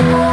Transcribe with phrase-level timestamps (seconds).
[0.00, 0.27] Oh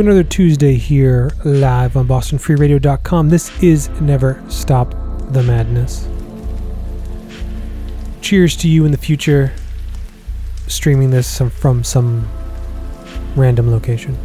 [0.00, 3.30] another Tuesday here live on BostonFreeRadio.com.
[3.30, 4.90] This is Never Stop
[5.32, 6.08] the Madness.
[8.20, 9.52] Cheers to you in the future,
[10.66, 12.28] streaming this from some
[13.34, 14.16] random location.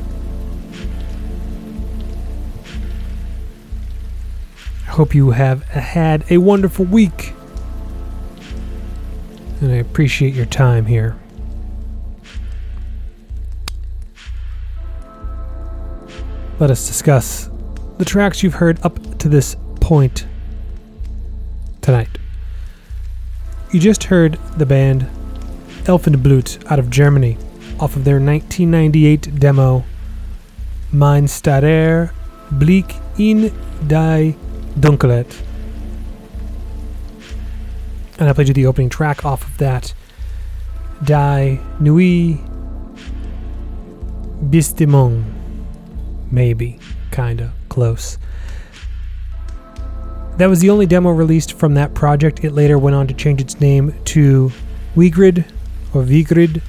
[4.88, 7.34] I hope you have had a wonderful week,
[9.62, 11.18] and I appreciate your time here.
[16.64, 17.50] Let us discuss
[17.98, 20.26] the tracks you've heard up to this point
[21.82, 22.08] tonight.
[23.74, 25.02] You just heard the band
[25.84, 27.36] Elfenblut out of Germany
[27.82, 29.84] off of their 1998 demo
[30.94, 32.14] Mein Starer
[32.50, 33.54] Blick in
[33.86, 34.34] die
[34.80, 35.42] Dunkelheit.
[38.20, 39.94] And I played you the opening track off of that
[41.04, 42.38] Die Nuit
[44.50, 45.43] Bistimong
[46.34, 46.80] maybe,
[47.12, 48.18] kinda, close.
[50.38, 52.44] That was the only demo released from that project.
[52.44, 54.52] It later went on to change its name to
[54.96, 55.46] Vigrid
[55.94, 56.64] or Vigrid.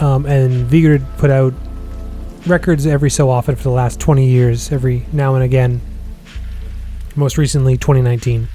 [0.00, 1.54] Um, and Vigrid put out
[2.46, 5.80] records every so often for the last 20 years, every now and again.
[7.14, 8.48] Most recently, 2019.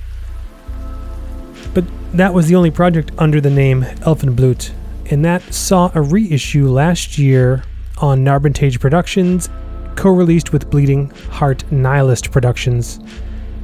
[1.73, 4.71] But that was the only project under the name Elfenblut,
[5.09, 7.63] and that saw a reissue last year
[7.97, 9.49] on Narbentage Productions
[9.95, 12.97] co released with Bleeding Heart Nihilist Productions,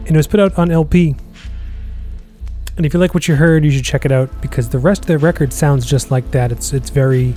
[0.06, 1.16] and it was put out on LP.
[2.78, 5.02] And if you like what you heard, you should check it out because the rest
[5.02, 6.52] of the record sounds just like that.
[6.52, 7.36] It's it's very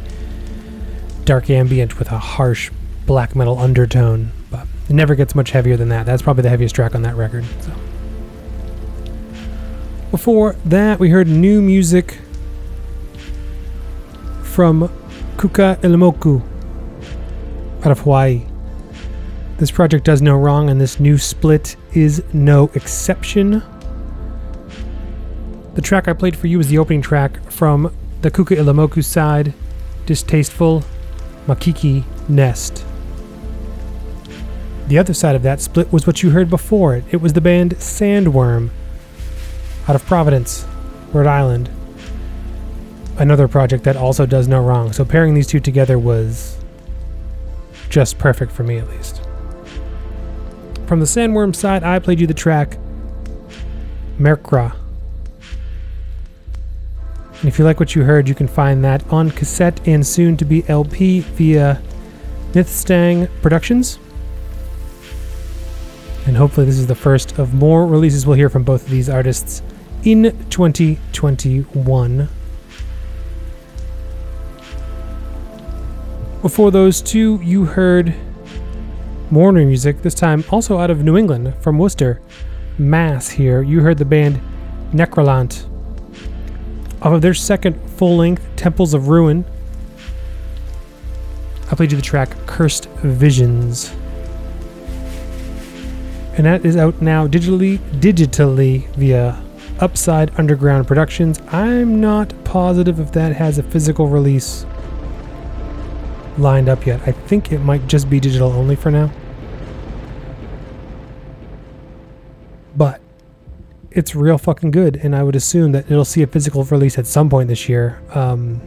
[1.25, 2.71] dark ambient with a harsh
[3.07, 6.07] black metal undertone, but it never gets much heavier than that.
[6.07, 7.45] That's probably the heaviest track on that record.
[7.61, 7.73] So.
[10.11, 12.21] Before that, we heard new music
[14.43, 14.89] from
[15.37, 16.41] Kuka'ilimoku
[17.85, 18.47] out of Hawaii.
[19.57, 23.62] This project does no wrong, and this new split is no exception.
[25.75, 29.55] The track I played for you is the opening track from the Kuka'ilimoku side,
[30.07, 30.85] Distasteful
[31.47, 32.85] Makiki Nest.
[34.88, 37.05] The other side of that split was what you heard before it.
[37.11, 38.71] It was the band Sandworm
[39.88, 40.67] out of Providence,
[41.12, 41.71] Rhode Island.
[43.17, 44.93] Another project that also does no wrong.
[44.93, 46.59] So pairing these two together was
[47.88, 49.24] just perfect for me, at least.
[50.87, 52.79] From the Sandworm side, I played you the track
[54.18, 54.77] Merkra.
[57.38, 60.37] And if you like what you heard, you can find that on cassette and soon
[60.38, 61.81] to be LP via
[62.53, 63.99] Nithstang Productions.
[66.27, 69.11] And hopefully, this is the first of more releases we'll hear from both of these
[69.11, 69.62] artists
[70.05, 72.29] in 2021.
[76.40, 78.14] Before those two, you heard
[79.35, 82.20] more new music, this time also out of New England, from Worcester.
[82.79, 83.62] Mass here.
[83.62, 84.40] You heard the band
[84.92, 85.66] Necrolant.
[87.03, 89.44] Off of their second full length, Temples of Ruin,
[91.68, 93.92] I played you the track Cursed Visions.
[96.37, 99.42] And that is out now digitally digitally via
[99.81, 101.40] Upside Underground Productions.
[101.49, 104.64] I'm not positive if that has a physical release
[106.38, 107.01] lined up yet.
[107.09, 109.11] I think it might just be digital only for now.
[112.77, 113.01] But
[113.91, 117.07] it's real fucking good, and I would assume that it'll see a physical release at
[117.07, 118.03] some point this year.
[118.11, 118.61] Um,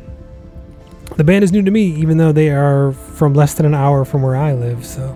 [1.17, 4.06] the band is new to me, even though they are from less than an hour
[4.06, 5.15] from where I live, so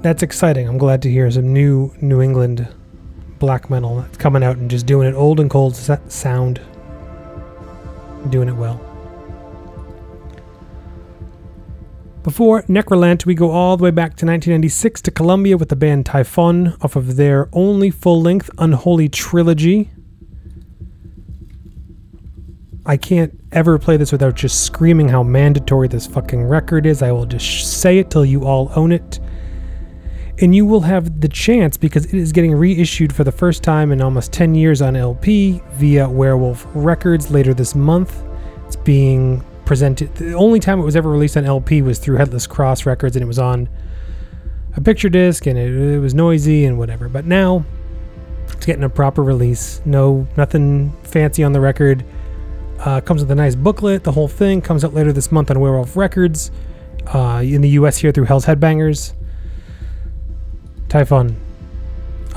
[0.00, 0.68] that's exciting.
[0.68, 2.68] I'm glad to hear some new New England
[3.38, 6.60] black metal that's coming out and just doing it old and cold sound,
[8.30, 8.87] doing it well.
[12.28, 16.04] Before Necrolant, we go all the way back to 1996 to Colombia with the band
[16.04, 19.88] Typhon off of their only full length Unholy Trilogy.
[22.84, 27.00] I can't ever play this without just screaming how mandatory this fucking record is.
[27.00, 29.20] I will just say it till you all own it.
[30.38, 33.90] And you will have the chance because it is getting reissued for the first time
[33.90, 38.22] in almost 10 years on LP via Werewolf Records later this month.
[38.66, 40.12] It's being presented.
[40.14, 43.22] The only time it was ever released on LP was through Headless Cross Records, and
[43.22, 43.68] it was on
[44.74, 47.08] a picture disc, and it, it was noisy and whatever.
[47.08, 47.64] But now
[48.48, 49.82] it's getting a proper release.
[49.84, 52.02] No, nothing fancy on the record.
[52.80, 54.04] Uh, comes with a nice booklet.
[54.04, 56.50] The whole thing comes out later this month on Werewolf Records.
[57.06, 57.98] Uh, in the U.S.
[57.98, 59.12] here through Hell's Headbangers.
[60.88, 61.38] Typhon,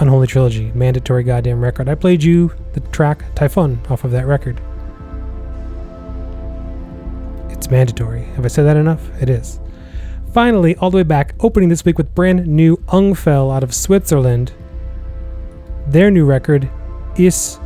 [0.02, 1.88] Unholy Trilogy, mandatory goddamn record.
[1.88, 4.60] I played you the track Typhon off of that record.
[7.62, 8.24] It's mandatory.
[8.24, 9.08] Have I said that enough?
[9.22, 9.60] It is.
[10.34, 14.52] Finally, all the way back, opening this week with brand new Ungfell out of Switzerland.
[15.88, 16.68] Their new record,
[17.18, 17.60] Is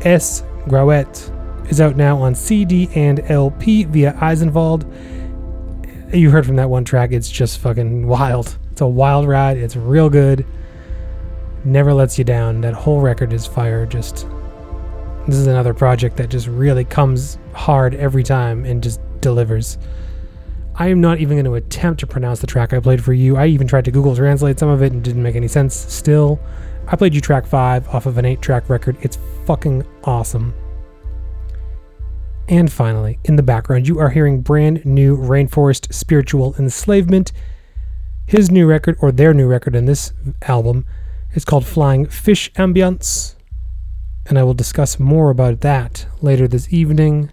[0.00, 4.90] Es Grauet, is out now on CD and LP via Eisenwald.
[6.14, 8.56] You heard from that one track, it's just fucking wild.
[8.72, 10.46] It's a wild ride, it's real good.
[11.62, 12.62] Never lets you down.
[12.62, 13.84] That whole record is fire.
[13.84, 14.26] Just
[15.26, 19.78] this is another project that just really comes hard every time and just delivers.
[20.78, 23.36] I am not even going to attempt to pronounce the track I played for you.
[23.36, 25.74] I even tried to Google translate some of it and didn't make any sense.
[25.74, 26.38] Still,
[26.88, 28.98] I played you track 5 off of an 8 track record.
[29.00, 30.54] It's fucking awesome.
[32.48, 37.32] And finally, in the background, you are hearing brand new Rainforest Spiritual Enslavement.
[38.26, 40.84] His new record, or their new record in this album,
[41.32, 43.34] is called Flying Fish Ambience.
[44.26, 47.32] And I will discuss more about that later this evening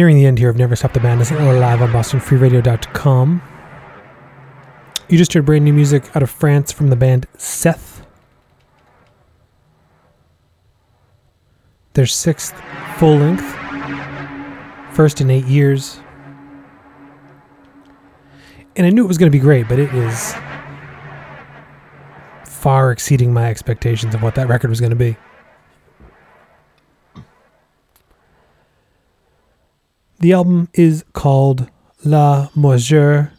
[0.00, 3.42] Nearing the end here of Never Stop the Band Madness live on BostonFreeRadio.com.
[5.10, 8.06] You just heard brand new music out of France from the band Seth.
[11.92, 12.58] Their sixth
[12.96, 13.44] full length,
[14.94, 16.00] first in eight years.
[18.76, 20.34] And I knew it was going to be great, but it is
[22.46, 25.18] far exceeding my expectations of what that record was going to be.
[30.20, 31.70] The album is called
[32.04, 33.32] La Morsure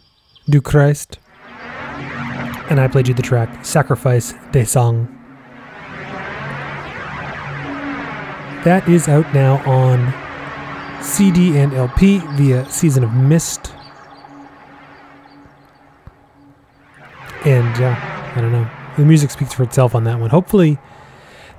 [0.49, 1.19] du Christ,
[2.71, 5.07] and I played you the track Sacrifice des Sangs.
[8.63, 10.11] That is out now on
[11.03, 13.75] CD and LP via Season of Mist.
[17.45, 18.67] And yeah, I don't know.
[18.97, 20.31] The music speaks for itself on that one.
[20.31, 20.79] Hopefully,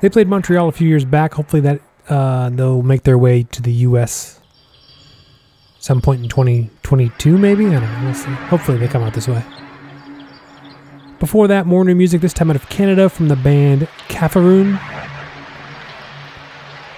[0.00, 1.34] they played Montreal a few years back.
[1.34, 4.40] Hopefully, that uh, they'll make their way to the U.S
[5.82, 7.66] some point in 2022, maybe?
[7.66, 8.04] I don't know.
[8.04, 8.30] We'll see.
[8.30, 9.44] Hopefully, they come out this way.
[11.18, 14.80] Before that, more new music, this time out of Canada from the band Kafaroon.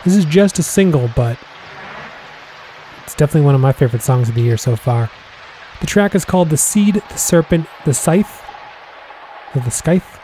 [0.05, 1.39] This is just a single, but
[3.05, 5.11] it's definitely one of my favorite songs of the year so far.
[5.81, 8.43] The track is called The Seed, the Serpent, the Scythe.
[9.55, 10.21] Or the Scythe.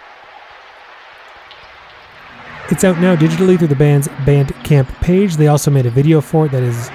[2.71, 5.37] It's out now digitally through the band's Bandcamp page.
[5.37, 6.91] They also made a video for it that is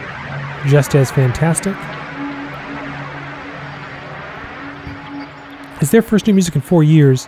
[0.68, 1.76] just as fantastic.
[5.82, 7.28] It's their first new music in four years.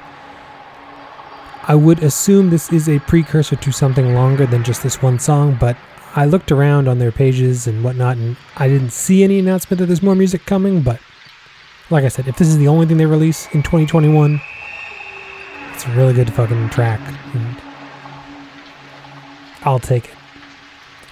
[1.64, 5.58] I would assume this is a precursor to something longer than just this one song,
[5.60, 5.76] but
[6.16, 9.88] I looked around on their pages and whatnot, and I didn't see any announcement that
[9.88, 10.82] there's more music coming.
[10.82, 11.00] But
[11.90, 14.42] like I said, if this is the only thing they release in 2021,
[15.74, 17.02] it's a really good fucking track,
[17.36, 17.56] and
[19.64, 20.16] I'll take it.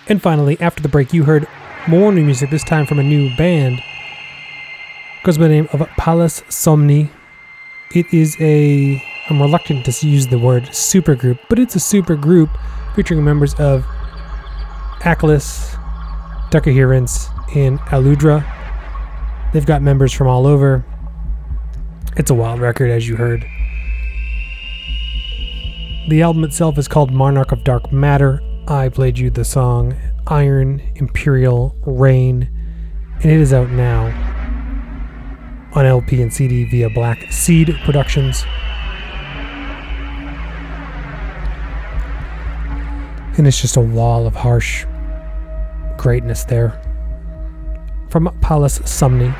[0.07, 1.47] And finally, after the break, you heard
[1.87, 3.81] more new music, this time from a new band.
[5.23, 7.09] Goes by the name of Palace Somni.
[7.93, 9.03] It is a.
[9.29, 12.49] I'm reluctant to use the word supergroup, but it's a super group
[12.95, 13.83] featuring members of
[15.01, 15.73] Akhlys,
[16.51, 18.43] Duckerherence, and Aludra.
[19.53, 20.85] They've got members from all over.
[22.17, 23.45] It's a wild record, as you heard.
[26.07, 28.41] The album itself is called Monarch of Dark Matter.
[28.67, 29.95] I played you the song
[30.25, 32.49] Iron Imperial Rain,
[33.21, 34.05] and it is out now
[35.75, 38.43] on LP and CD via Black Seed Productions.
[43.37, 44.87] And it's just a wall of harsh
[45.97, 46.81] greatness there.
[48.09, 49.31] From Palace Somni.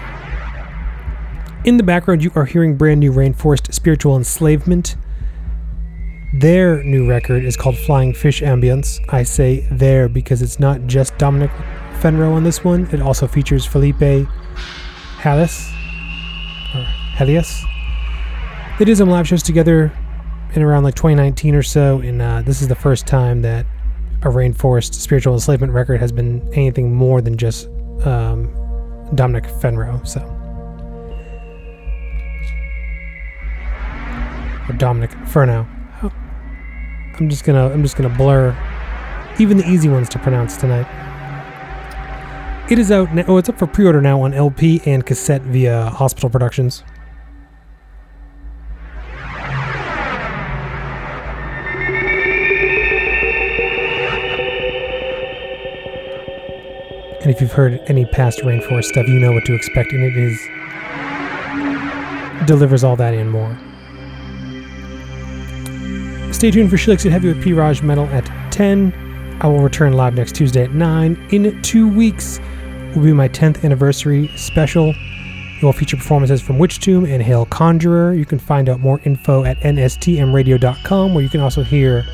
[1.66, 4.96] In the background, you are hearing brand new Rainforest Spiritual Enslavement
[6.40, 9.00] their new record is called Flying Fish Ambience.
[9.08, 11.50] I say there because it's not just Dominic
[12.02, 14.28] Fenro on this one, it also features Felipe
[15.18, 15.72] Hallis,
[16.76, 16.84] or
[17.16, 17.64] Helias.
[18.78, 19.94] They did some live shows together
[20.54, 23.66] in around like 2019 or so, and uh, this is the first time that
[24.24, 27.70] a Rainforest Spiritual Enslavement record has been anything more than just
[28.04, 28.52] um,
[29.16, 30.06] Dominic Fenro.
[30.06, 30.20] So.
[34.68, 35.66] Or Dominic Fernow.
[37.20, 38.56] I'm just gonna I'm just gonna blur
[39.40, 40.86] even the easy ones to pronounce tonight.
[42.70, 43.24] It is out now.
[43.28, 46.84] Oh, it's up for pre-order now on LP and cassette via Hospital Productions.
[57.22, 60.16] And if you've heard any past Rainforest stuff, you know what to expect, and it
[60.16, 60.40] is
[62.46, 63.58] delivers all that and more.
[66.36, 67.54] Stay tuned for Likes It Heavy with P.
[67.54, 69.38] Raj Metal at 10.
[69.40, 71.28] I will return live next Tuesday at 9.
[71.32, 72.42] In two weeks
[72.94, 74.90] will be my 10th anniversary special.
[74.90, 78.14] It will feature performances from Witch Tomb and Hail Conjurer.
[78.14, 82.06] You can find out more info at nstmradio.com, where you can also hear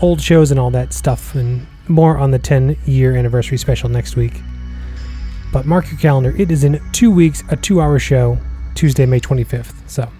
[0.00, 4.16] old shows and all that stuff, and more on the 10 year anniversary special next
[4.16, 4.40] week.
[5.52, 8.38] But mark your calendar, it is in two weeks, a two hour show,
[8.74, 9.88] Tuesday, May 25th.
[9.88, 10.10] So.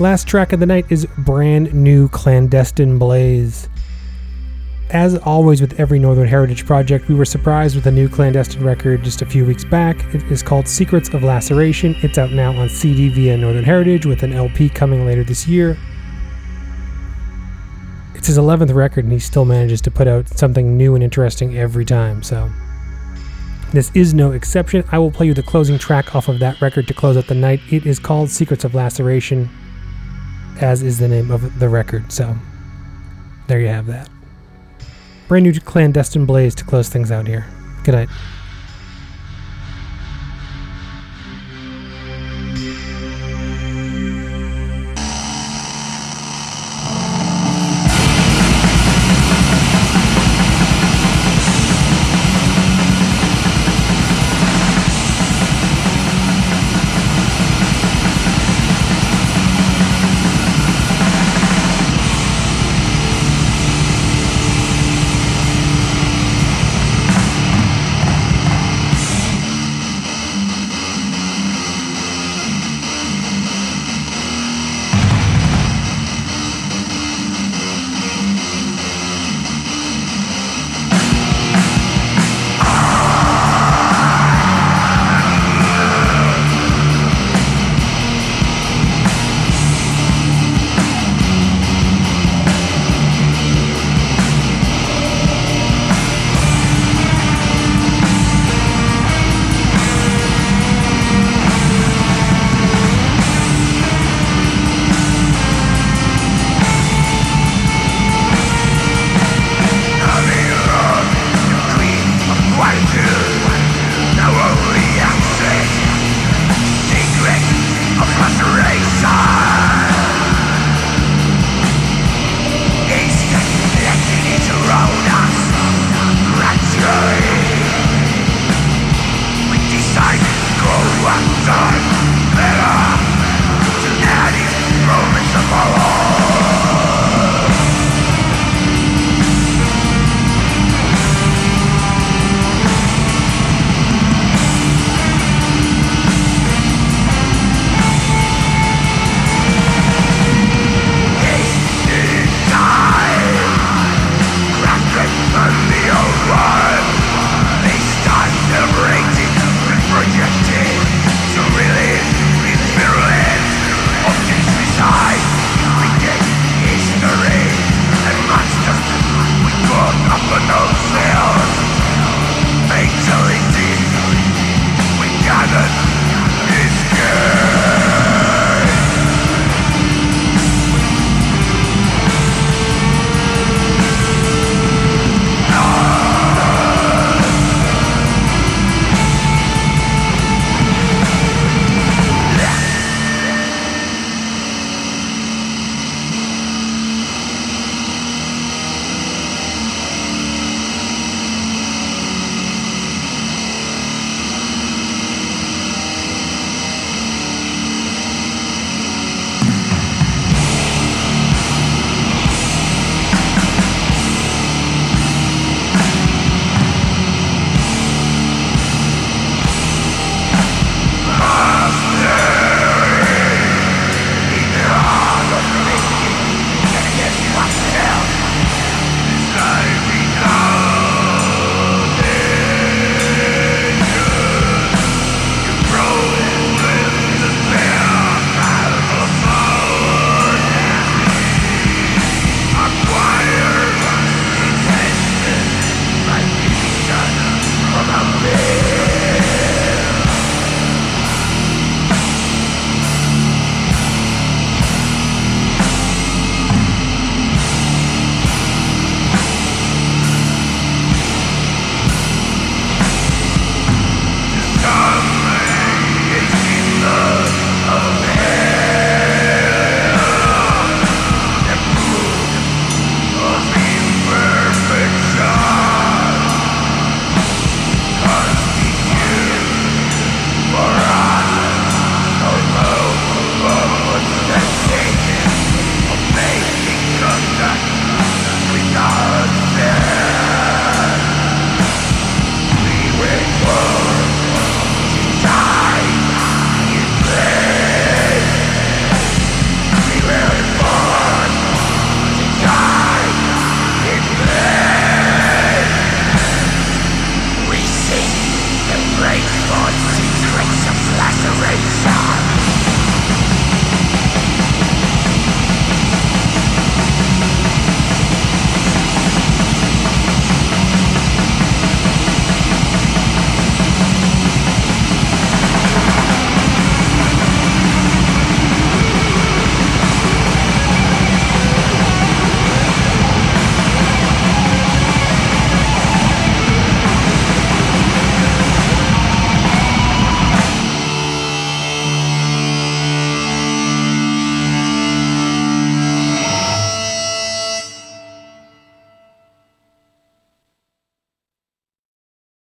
[0.00, 3.68] Last track of the night is brand new Clandestine Blaze.
[4.90, 9.02] As always with every Northern Heritage project, we were surprised with a new Clandestine record
[9.02, 9.96] just a few weeks back.
[10.14, 11.96] It is called Secrets of Laceration.
[11.98, 15.76] It's out now on CD via Northern Heritage with an LP coming later this year.
[18.14, 21.58] It's his 11th record and he still manages to put out something new and interesting
[21.58, 22.48] every time, so.
[23.72, 24.84] This is no exception.
[24.92, 27.34] I will play you the closing track off of that record to close out the
[27.34, 27.60] night.
[27.68, 29.50] It is called Secrets of Laceration
[30.60, 32.12] as is the name of the record.
[32.12, 32.36] So
[33.46, 34.08] there you have that.
[35.28, 37.46] Brand new clandestine blaze to close things out here.
[37.84, 38.08] Good night.